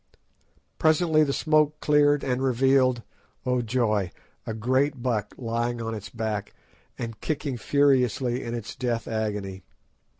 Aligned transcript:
Presently 0.79 1.23
the 1.23 1.31
smoke 1.31 1.79
cleared, 1.79 2.23
and 2.23 2.41
revealed—oh, 2.41 3.61
joy!—a 3.61 4.53
great 4.55 5.03
buck 5.03 5.35
lying 5.37 5.79
on 5.79 5.93
its 5.93 6.09
back 6.09 6.55
and 6.97 7.21
kicking 7.21 7.55
furiously 7.55 8.43
in 8.43 8.55
its 8.55 8.75
death 8.75 9.07
agony. 9.07 9.61